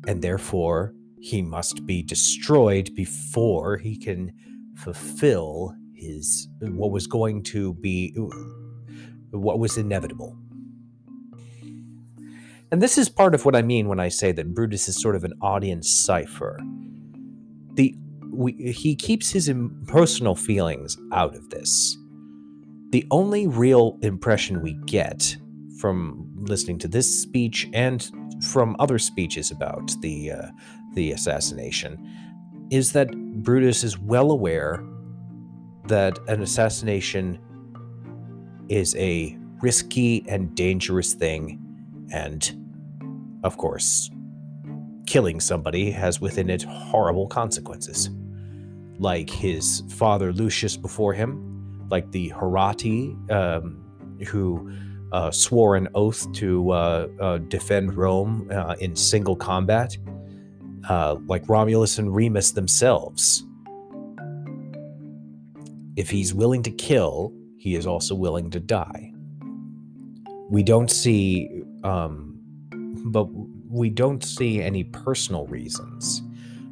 and 0.07 0.23
therefore 0.23 0.95
he 1.21 1.43
must 1.43 1.85
be 1.85 2.03
destroyed 2.03 2.95
before 2.95 3.77
he 3.79 3.97
can 3.97 4.33
fulfill 4.77 5.75
his 5.95 6.49
what 6.61 6.93
was 6.93 7.09
going 7.09 7.43
to 7.43 7.75
be 7.75 8.15
what 9.33 9.59
was 9.59 9.77
inevitable. 9.77 10.39
And 12.71 12.83
this 12.83 12.99
is 12.99 13.09
part 13.09 13.35
of 13.35 13.45
what 13.45 13.57
I 13.57 13.63
mean 13.63 13.89
when 13.89 13.99
I 13.99 14.09
say 14.09 14.31
that 14.33 14.55
Brutus 14.55 14.89
is 14.89 15.01
sort 15.01 15.17
of 15.17 15.25
an 15.25 15.33
audience 15.41 15.91
cipher. 15.91 16.61
The 17.75 17.97
we, 18.39 18.53
he 18.53 18.95
keeps 18.95 19.31
his 19.31 19.53
personal 19.89 20.37
feelings 20.37 20.97
out 21.13 21.35
of 21.35 21.51
this. 21.51 21.99
The 22.91 23.05
only 23.11 23.49
real 23.49 23.99
impression 24.03 24.63
we 24.63 24.75
get 24.87 25.37
from 25.81 26.31
listening 26.37 26.79
to 26.79 26.89
this 26.89 27.23
speech 27.23 27.69
and 27.73 28.09
from 28.45 28.77
other 28.79 28.99
speeches 29.01 29.51
about 29.51 29.93
the 30.03 30.31
uh, 30.31 30.47
the 30.95 31.11
assassination 31.11 31.99
is 32.71 32.93
that 32.93 33.11
Brutus 33.43 33.83
is 33.83 33.99
well 33.99 34.31
aware 34.31 34.85
that 35.89 36.17
an 36.29 36.41
assassination 36.41 37.41
is 38.69 38.95
a 38.97 39.37
risky 39.61 40.25
and 40.29 40.55
dangerous 40.55 41.13
thing, 41.13 41.59
and 42.13 42.55
of 43.43 43.57
course, 43.57 44.11
killing 45.07 45.41
somebody 45.41 45.91
has 45.91 46.21
within 46.21 46.49
it 46.49 46.63
horrible 46.63 47.27
consequences. 47.27 48.11
Like 48.99 49.31
his 49.31 49.83
father 49.91 50.33
Lucius 50.33 50.77
before 50.77 51.13
him, 51.13 51.87
like 51.91 52.11
the 52.11 52.31
Horatii, 52.31 53.31
um, 53.31 53.85
who 54.27 54.71
uh, 55.13 55.31
swore 55.31 55.77
an 55.77 55.89
oath 55.95 56.31
to 56.33 56.71
uh, 56.71 57.09
uh, 57.21 57.39
defend 57.39 57.95
Rome 57.95 58.49
uh, 58.53 58.75
in 58.81 58.95
single 58.97 59.37
combat, 59.37 59.97
uh, 60.89 61.17
like 61.27 61.49
Romulus 61.49 61.99
and 61.99 62.15
Remus 62.15 62.53
themselves. 62.53 63.45
If 65.97 66.11
he's 66.11 66.35
willing 66.35 66.63
to 66.63 66.71
kill, 66.71 67.33
he 67.57 67.75
is 67.75 67.87
also 67.87 68.15
willing 68.15 68.51
to 68.51 68.61
die. 68.61 69.13
We 70.51 70.63
don't 70.63 70.91
see, 70.91 71.63
um, 71.85 72.39
but 73.07 73.25
we 73.69 73.91
don't 73.91 74.23
see 74.23 74.63
any 74.63 74.85
personal 74.85 75.47
reasons. 75.47 76.23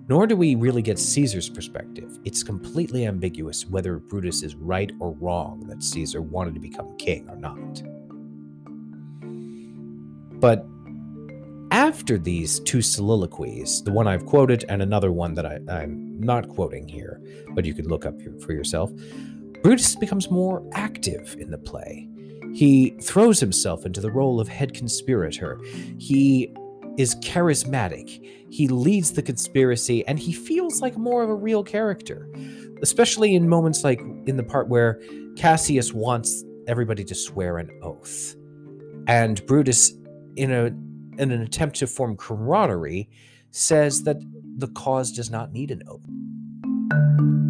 Nor 0.08 0.26
do 0.26 0.36
we 0.36 0.54
really 0.54 0.82
get 0.82 0.98
Caesar's 0.98 1.48
perspective. 1.48 2.18
It's 2.24 2.42
completely 2.42 3.06
ambiguous 3.06 3.66
whether 3.66 3.98
Brutus 3.98 4.42
is 4.42 4.54
right 4.54 4.92
or 5.00 5.12
wrong 5.12 5.66
that 5.66 5.82
Caesar 5.82 6.22
wanted 6.22 6.54
to 6.54 6.60
become 6.60 6.96
king 6.96 7.28
or 7.28 7.36
not. 7.36 7.82
But 10.40 10.64
after 11.72 12.18
these 12.18 12.60
two 12.60 12.82
soliloquies, 12.82 13.82
the 13.82 13.90
one 13.90 14.06
I've 14.06 14.26
quoted 14.26 14.64
and 14.68 14.80
another 14.80 15.10
one 15.10 15.34
that 15.34 15.46
I, 15.46 15.58
am 15.82 16.20
not 16.20 16.48
quoting 16.48 16.86
here, 16.86 17.20
but 17.50 17.64
you 17.64 17.74
can 17.74 17.88
look 17.88 18.06
up 18.06 18.14
for 18.40 18.52
yourself, 18.52 18.92
Brutus 19.62 19.96
becomes 19.96 20.30
more 20.30 20.62
active 20.74 21.34
in 21.40 21.50
the 21.50 21.58
play. 21.58 22.08
He 22.54 22.90
throws 23.02 23.40
himself 23.40 23.84
into 23.84 24.00
the 24.00 24.10
role 24.10 24.40
of 24.40 24.48
head 24.48 24.72
conspirator. 24.72 25.60
He 25.98 26.54
is 26.98 27.14
charismatic. 27.16 28.24
He 28.50 28.68
leads 28.68 29.12
the 29.12 29.22
conspiracy 29.22 30.06
and 30.06 30.18
he 30.18 30.32
feels 30.32 30.80
like 30.80 30.96
more 30.96 31.22
of 31.22 31.30
a 31.30 31.34
real 31.34 31.62
character, 31.62 32.28
especially 32.82 33.34
in 33.34 33.48
moments 33.48 33.84
like 33.84 34.00
in 34.26 34.36
the 34.36 34.42
part 34.42 34.68
where 34.68 35.00
Cassius 35.36 35.92
wants 35.92 36.44
everybody 36.66 37.04
to 37.04 37.14
swear 37.14 37.58
an 37.58 37.70
oath. 37.82 38.34
And 39.06 39.44
Brutus, 39.46 39.92
in, 40.36 40.50
a, 40.50 40.66
in 41.20 41.30
an 41.30 41.42
attempt 41.42 41.76
to 41.76 41.86
form 41.86 42.16
camaraderie, 42.16 43.08
says 43.50 44.02
that 44.02 44.16
the 44.58 44.68
cause 44.68 45.12
does 45.12 45.30
not 45.30 45.52
need 45.52 45.70
an 45.70 45.82
oath. 45.86 47.45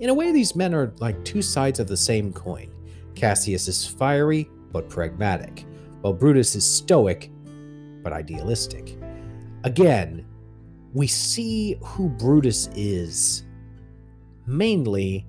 In 0.00 0.08
a 0.08 0.14
way, 0.14 0.32
these 0.32 0.56
men 0.56 0.74
are 0.74 0.94
like 0.98 1.22
two 1.24 1.42
sides 1.42 1.78
of 1.78 1.86
the 1.86 1.96
same 1.96 2.32
coin. 2.32 2.70
Cassius 3.14 3.68
is 3.68 3.86
fiery 3.86 4.48
but 4.72 4.88
pragmatic, 4.88 5.66
while 6.00 6.14
Brutus 6.14 6.56
is 6.56 6.64
stoic 6.64 7.30
but 8.02 8.14
idealistic. 8.14 8.96
Again, 9.64 10.24
we 10.94 11.06
see 11.06 11.76
who 11.82 12.08
Brutus 12.08 12.70
is 12.74 13.44
mainly 14.46 15.26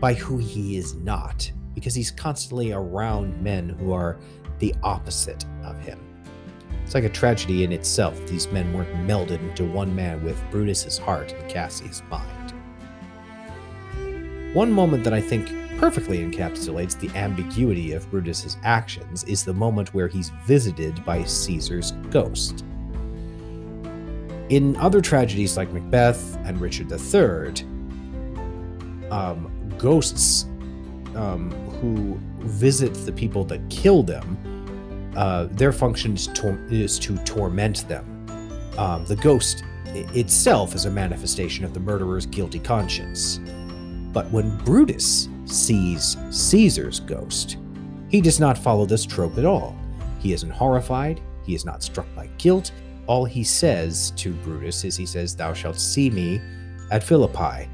by 0.00 0.14
who 0.14 0.38
he 0.38 0.76
is 0.76 0.94
not, 0.96 1.50
because 1.72 1.94
he's 1.94 2.10
constantly 2.10 2.72
around 2.72 3.40
men 3.40 3.68
who 3.68 3.92
are 3.92 4.18
the 4.58 4.74
opposite 4.82 5.44
of 5.62 5.78
him. 5.78 6.00
It's 6.82 6.94
like 6.94 7.04
a 7.04 7.08
tragedy 7.08 7.62
in 7.62 7.70
itself. 7.70 8.20
These 8.26 8.48
men 8.48 8.72
weren't 8.72 8.92
melded 9.06 9.40
into 9.48 9.64
one 9.64 9.94
man 9.94 10.24
with 10.24 10.42
Brutus's 10.50 10.98
heart 10.98 11.32
and 11.32 11.48
Cassius' 11.48 12.02
mind. 12.10 12.43
One 14.54 14.72
moment 14.72 15.02
that 15.02 15.12
I 15.12 15.20
think 15.20 15.48
perfectly 15.78 16.18
encapsulates 16.18 16.96
the 16.96 17.10
ambiguity 17.18 17.90
of 17.90 18.08
Brutus's 18.08 18.56
actions 18.62 19.24
is 19.24 19.44
the 19.44 19.52
moment 19.52 19.92
where 19.92 20.06
he's 20.06 20.30
visited 20.46 21.04
by 21.04 21.24
Caesar's 21.24 21.90
ghost. 22.10 22.64
In 24.50 24.76
other 24.76 25.00
tragedies 25.00 25.56
like 25.56 25.72
Macbeth 25.72 26.36
and 26.44 26.60
Richard 26.60 26.92
III, 26.92 27.66
um, 29.10 29.50
ghosts 29.76 30.44
um, 31.16 31.50
who 31.80 32.16
visit 32.46 32.94
the 32.94 33.10
people 33.10 33.42
that 33.46 33.68
kill 33.70 34.04
them, 34.04 35.12
uh, 35.16 35.48
their 35.50 35.72
function 35.72 36.14
is, 36.14 36.28
to, 36.28 36.50
is 36.70 37.00
to 37.00 37.18
torment 37.24 37.88
them. 37.88 38.24
Um, 38.78 39.04
the 39.06 39.16
ghost 39.16 39.64
itself 39.86 40.76
is 40.76 40.84
a 40.84 40.90
manifestation 40.92 41.64
of 41.64 41.74
the 41.74 41.80
murderer's 41.80 42.26
guilty 42.26 42.60
conscience. 42.60 43.40
But 44.14 44.30
when 44.30 44.56
Brutus 44.58 45.28
sees 45.44 46.16
Caesar's 46.30 47.00
ghost, 47.00 47.58
he 48.08 48.20
does 48.20 48.38
not 48.38 48.56
follow 48.56 48.86
this 48.86 49.04
trope 49.04 49.36
at 49.38 49.44
all. 49.44 49.76
He 50.20 50.32
isn't 50.32 50.50
horrified, 50.50 51.20
he 51.44 51.54
is 51.54 51.64
not 51.64 51.82
struck 51.82 52.06
by 52.14 52.28
guilt. 52.38 52.70
All 53.06 53.24
he 53.24 53.44
says 53.44 54.12
to 54.12 54.32
Brutus 54.32 54.84
is 54.84 54.96
he 54.96 55.04
says, 55.04 55.36
Thou 55.36 55.52
shalt 55.52 55.78
see 55.78 56.08
me 56.08 56.40
at 56.90 57.02
Philippi. 57.02 57.68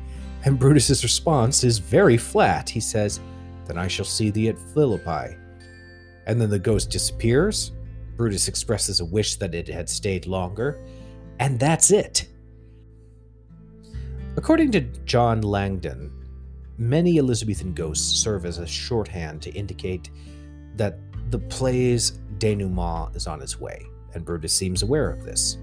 And 0.44 0.58
Brutus's 0.58 1.04
response 1.04 1.62
is 1.62 1.78
very 1.78 2.16
flat. 2.16 2.68
He 2.68 2.80
says, 2.80 3.20
Then 3.66 3.78
I 3.78 3.86
shall 3.86 4.06
see 4.06 4.30
thee 4.30 4.48
at 4.48 4.58
Philippi. 4.58 5.36
And 6.26 6.40
then 6.40 6.50
the 6.50 6.58
ghost 6.58 6.90
disappears. 6.90 7.72
Brutus 8.16 8.48
expresses 8.48 9.00
a 9.00 9.04
wish 9.04 9.36
that 9.36 9.54
it 9.54 9.68
had 9.68 9.88
stayed 9.88 10.26
longer. 10.26 10.82
And 11.38 11.60
that's 11.60 11.90
it. 11.90 12.26
According 14.36 14.72
to 14.72 14.80
John 14.80 15.42
Langdon, 15.42 16.19
Many 16.80 17.18
Elizabethan 17.18 17.74
ghosts 17.74 18.22
serve 18.22 18.46
as 18.46 18.56
a 18.56 18.66
shorthand 18.66 19.42
to 19.42 19.50
indicate 19.50 20.08
that 20.76 20.98
the 21.28 21.38
play's 21.38 22.12
denouement 22.38 23.14
is 23.14 23.26
on 23.26 23.42
its 23.42 23.60
way, 23.60 23.84
and 24.14 24.24
Brutus 24.24 24.54
seems 24.54 24.82
aware 24.82 25.10
of 25.10 25.22
this. 25.22 25.58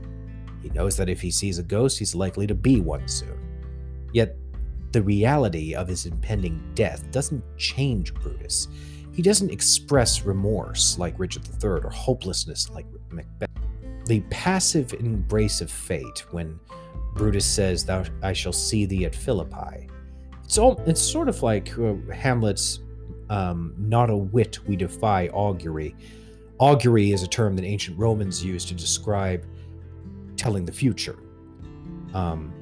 He 0.61 0.69
knows 0.69 0.95
that 0.95 1.09
if 1.09 1.19
he 1.19 1.31
sees 1.31 1.57
a 1.57 1.63
ghost, 1.63 1.97
he's 1.97 2.13
likely 2.13 2.45
to 2.45 2.53
be 2.53 2.81
one 2.81 3.07
soon. 3.07 3.35
Yet, 4.13 4.37
the 4.91 5.01
reality 5.01 5.73
of 5.73 5.87
his 5.87 6.05
impending 6.05 6.61
death 6.75 7.09
doesn't 7.09 7.43
change 7.57 8.13
Brutus. 8.13 8.67
He 9.11 9.23
doesn't 9.23 9.49
express 9.49 10.21
remorse 10.21 10.99
like 10.99 11.17
Richard 11.17 11.47
III 11.47 11.81
or 11.83 11.89
hopelessness 11.89 12.69
like 12.69 12.85
Macbeth. 13.09 13.49
The 14.05 14.19
passive 14.29 14.93
embrace 14.93 15.61
of 15.61 15.71
fate 15.71 16.25
when 16.29 16.59
Brutus 17.15 17.47
says, 17.47 17.83
Thou 17.85 18.03
I 18.21 18.33
shall 18.33 18.53
see 18.53 18.85
thee 18.85 19.05
at 19.05 19.15
Philippi, 19.15 19.89
it's 20.47 20.57
all 20.57 20.81
it's 20.85 21.01
sort 21.01 21.27
of 21.27 21.43
like 21.43 21.77
uh, 21.77 21.95
Hamlet's 22.13 22.79
um, 23.29 23.75
"not 23.77 24.09
a 24.09 24.15
whit 24.15 24.65
we 24.65 24.77
defy 24.77 25.27
augury." 25.27 25.93
Augury 26.57 27.11
is 27.11 27.21
a 27.21 27.27
term 27.27 27.57
that 27.57 27.65
ancient 27.65 27.99
Romans 27.99 28.43
used 28.45 28.69
to 28.69 28.73
describe 28.73 29.45
telling 30.37 30.63
the 30.63 30.71
future. 30.71 31.17
Um, 32.13 32.53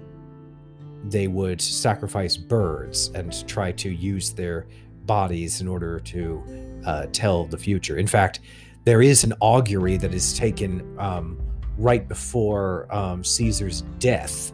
they 1.03 1.27
would 1.27 1.61
sacrifice 1.61 2.35
birds 2.35 3.11
and 3.13 3.47
try 3.47 3.71
to 3.73 3.89
use 3.89 4.33
their 4.33 4.65
bodies 5.05 5.61
in 5.61 5.67
order 5.67 5.99
to 5.99 6.43
uh, 6.87 7.05
tell 7.11 7.45
the 7.45 7.57
future. 7.57 7.97
In 7.97 8.07
fact, 8.07 8.39
there 8.83 9.03
is 9.03 9.23
an 9.23 9.33
augury 9.41 9.97
that 9.97 10.11
is 10.11 10.35
taken 10.35 10.97
um, 10.99 11.39
right 11.77 12.07
before 12.07 12.91
um, 12.93 13.23
Caesar's 13.23 13.81
death 13.99 14.53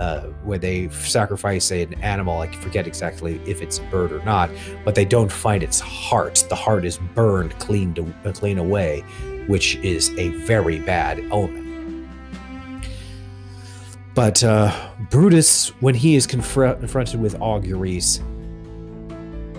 uh, 0.00 0.20
where 0.44 0.58
they 0.58 0.88
sacrifice 0.90 1.70
an 1.70 1.94
animal. 2.02 2.40
I 2.40 2.50
forget 2.52 2.86
exactly 2.86 3.40
if 3.46 3.60
it's 3.62 3.78
a 3.78 3.82
bird 3.84 4.12
or 4.12 4.22
not, 4.24 4.50
but 4.84 4.94
they 4.94 5.04
don't 5.04 5.30
find 5.30 5.62
its 5.62 5.80
heart. 5.80 6.44
The 6.48 6.54
heart 6.54 6.84
is 6.84 6.98
burned 7.14 7.58
clean 7.58 7.94
to, 7.94 8.14
uh, 8.24 8.32
clean 8.32 8.58
away, 8.58 9.00
which 9.46 9.76
is 9.76 10.10
a 10.18 10.28
very 10.28 10.78
bad 10.78 11.20
omen. 11.30 11.68
But 14.14 14.42
uh, 14.42 14.72
Brutus, 15.10 15.68
when 15.80 15.94
he 15.94 16.16
is 16.16 16.26
confronted 16.26 17.20
with 17.20 17.40
auguries, 17.40 18.20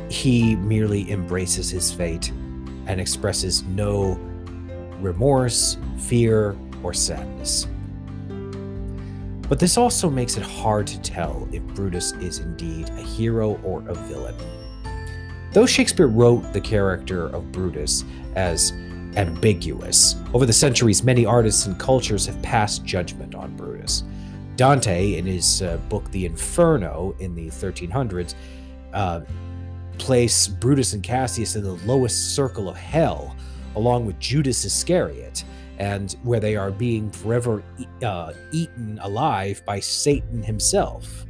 he 0.10 0.56
merely 0.58 1.10
embraces 1.12 1.69
his 1.69 1.91
fate 1.91 2.30
and 2.88 2.99
expresses 2.99 3.63
no 3.63 4.19
remorse, 4.99 5.78
fear, 5.97 6.58
or 6.84 6.93
sadness. 6.93 7.67
But 9.50 9.58
this 9.58 9.78
also 9.78 10.10
makes 10.12 10.38
it 10.38 10.44
hard 10.44 10.86
to 10.88 11.02
tell 11.02 11.50
if 11.52 11.64
Brutus 11.74 12.12
is 12.14 12.38
indeed 12.38 12.90
a 12.90 13.02
hero 13.02 13.60
or 13.64 13.80
a 13.90 13.96
villain. 13.96 14.36
Though 15.52 15.66
Shakespeare 15.66 16.08
wrote 16.08 16.54
the 16.54 16.62
character 16.62 17.28
of 17.30 17.52
Brutus 17.52 18.04
as 18.36 18.72
ambiguous, 19.16 20.16
over 20.36 20.46
the 20.46 20.54
centuries, 20.54 21.04
many 21.04 21.26
artists 21.26 21.66
and 21.66 21.80
cultures 21.80 22.28
have 22.28 22.40
passed 22.44 22.86
judgment 22.86 23.34
on 23.34 23.56
Brutus. 23.58 24.04
Dante, 24.56 25.18
in 25.18 25.26
his 25.26 25.64
uh, 25.64 25.78
book 25.90 26.12
The 26.12 26.28
Inferno 26.28 27.16
in 27.20 27.34
the 27.34 27.48
1300s, 27.48 28.36
uh, 28.94 29.22
placed 29.98 30.60
Brutus 30.60 30.94
and 30.94 31.02
Cassius 31.02 31.56
in 31.56 31.64
the 31.64 31.74
lowest 31.86 32.36
circle 32.36 32.70
of 32.70 32.78
hell, 32.78 33.36
along 33.76 34.06
with 34.06 34.20
Judas 34.20 34.64
Iscariot, 34.64 35.44
and 35.80 36.18
where 36.24 36.39
they 36.39 36.56
are 36.56 36.72
being 36.72 37.10
forever 37.10 37.63
uh, 38.04 38.34
eaten 38.52 39.00
alive 39.02 39.63
by 39.65 39.80
Satan 39.80 40.44
himself. 40.44 41.26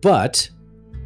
But, 0.00 0.50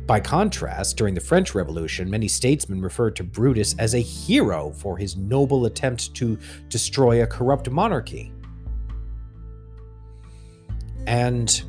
by 0.06 0.20
contrast, 0.20 0.96
during 0.96 1.14
the 1.14 1.20
French 1.20 1.54
Revolution, 1.54 2.10
many 2.10 2.26
statesmen 2.28 2.80
referred 2.80 3.16
to 3.16 3.24
Brutus 3.24 3.74
as 3.78 3.94
a 3.94 4.00
hero 4.00 4.70
for 4.70 4.96
his 4.96 5.16
noble 5.16 5.66
attempt 5.66 6.14
to 6.14 6.38
destroy 6.68 7.22
a 7.22 7.26
corrupt 7.26 7.70
monarchy. 7.70 8.32
And 11.06 11.62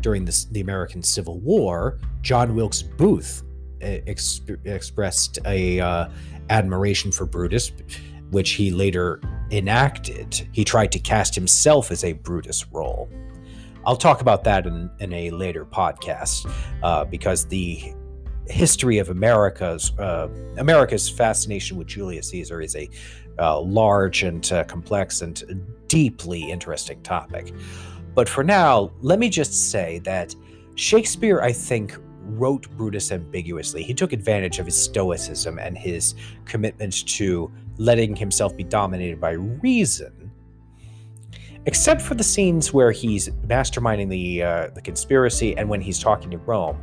during 0.00 0.24
the, 0.24 0.46
the 0.52 0.60
American 0.60 1.02
Civil 1.02 1.38
War, 1.40 1.98
John 2.20 2.54
Wilkes 2.54 2.82
Booth 2.82 3.42
ex- 3.84 4.40
expressed 4.64 5.38
a 5.44 5.80
uh, 5.80 6.08
admiration 6.50 7.12
for 7.12 7.26
Brutus, 7.26 7.72
which 8.30 8.52
he 8.52 8.70
later 8.70 9.20
enacted. 9.50 10.48
He 10.52 10.64
tried 10.64 10.92
to 10.92 10.98
cast 10.98 11.34
himself 11.34 11.90
as 11.90 12.04
a 12.04 12.12
Brutus 12.12 12.66
role. 12.72 13.08
I'll 13.86 13.96
talk 13.96 14.20
about 14.20 14.44
that 14.44 14.66
in, 14.66 14.90
in 15.00 15.12
a 15.12 15.30
later 15.30 15.64
podcast 15.64 16.50
uh, 16.82 17.04
because 17.04 17.46
the 17.46 17.94
history 18.46 18.98
of 18.98 19.08
America's 19.08 19.92
uh, 19.98 20.28
America's 20.58 21.08
fascination 21.08 21.76
with 21.76 21.86
Julius 21.86 22.28
Caesar 22.28 22.60
is 22.60 22.76
a 22.76 22.88
uh, 23.38 23.60
large 23.60 24.22
and 24.22 24.50
uh, 24.52 24.64
complex 24.64 25.22
and 25.22 25.42
deeply 25.88 26.50
interesting 26.50 27.02
topic. 27.02 27.52
But 28.14 28.28
for 28.28 28.44
now, 28.44 28.92
let 29.00 29.18
me 29.18 29.28
just 29.28 29.70
say 29.70 29.98
that 30.00 30.34
Shakespeare, 30.76 31.40
I 31.40 31.52
think, 31.52 31.96
wrote 32.24 32.68
Brutus 32.76 33.12
ambiguously. 33.12 33.82
He 33.82 33.94
took 33.94 34.12
advantage 34.12 34.58
of 34.58 34.66
his 34.66 34.80
stoicism 34.80 35.58
and 35.58 35.76
his 35.76 36.14
commitment 36.44 37.06
to 37.08 37.52
letting 37.78 38.16
himself 38.16 38.56
be 38.56 38.64
dominated 38.64 39.20
by 39.20 39.32
reason. 39.32 40.30
Except 41.66 42.02
for 42.02 42.14
the 42.14 42.24
scenes 42.24 42.72
where 42.72 42.92
he's 42.92 43.30
masterminding 43.46 44.10
the 44.10 44.42
uh, 44.42 44.68
the 44.74 44.82
conspiracy 44.82 45.56
and 45.56 45.68
when 45.68 45.80
he's 45.80 45.98
talking 45.98 46.30
to 46.30 46.38
Rome, 46.38 46.80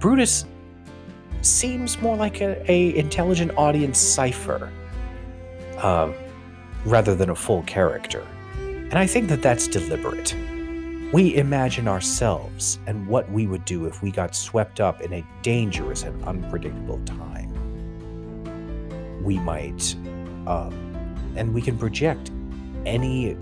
Brutus 0.00 0.44
seems 1.40 2.00
more 2.00 2.16
like 2.16 2.40
a, 2.40 2.70
a 2.70 2.96
intelligent 2.96 3.52
audience 3.56 3.98
cipher 3.98 4.72
um, 5.78 6.14
rather 6.84 7.14
than 7.14 7.30
a 7.30 7.34
full 7.34 7.62
character. 7.62 8.26
And 8.56 8.94
I 8.94 9.06
think 9.06 9.28
that 9.28 9.40
that's 9.40 9.68
deliberate. 9.68 10.34
We 11.12 11.36
imagine 11.36 11.88
ourselves 11.88 12.78
and 12.86 13.06
what 13.06 13.30
we 13.30 13.46
would 13.46 13.66
do 13.66 13.84
if 13.84 14.02
we 14.02 14.10
got 14.10 14.34
swept 14.34 14.80
up 14.80 15.02
in 15.02 15.12
a 15.12 15.22
dangerous 15.42 16.04
and 16.04 16.24
unpredictable 16.24 17.02
time. 17.04 17.52
We 19.22 19.38
might, 19.38 19.94
um, 20.46 20.72
and 21.36 21.52
we 21.52 21.60
can 21.60 21.76
project 21.76 22.30
any 22.86 23.36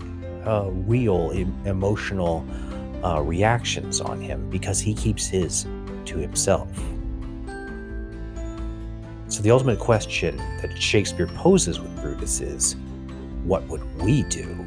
uh, 0.45 0.69
real 0.69 1.31
em- 1.33 1.55
emotional 1.65 2.45
uh, 3.05 3.21
reactions 3.21 4.01
on 4.01 4.19
him 4.19 4.49
because 4.49 4.81
he 4.81 4.93
keeps 4.93 5.27
his 5.27 5.65
to 6.07 6.17
himself. 6.17 6.67
So, 9.29 9.41
the 9.41 9.49
ultimate 9.49 9.79
question 9.79 10.35
that 10.61 10.77
Shakespeare 10.77 11.27
poses 11.27 11.79
with 11.79 11.95
Brutus 12.01 12.41
is 12.41 12.75
what 13.45 13.65
would 13.69 13.81
we 14.01 14.23
do 14.23 14.57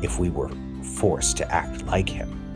if 0.00 0.20
we 0.20 0.30
were 0.30 0.52
forced 0.98 1.36
to 1.36 1.52
act 1.52 1.86
like 1.86 2.08
him. 2.08 2.47